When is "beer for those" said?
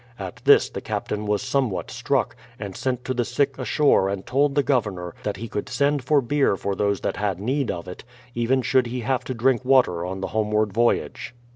6.21-7.01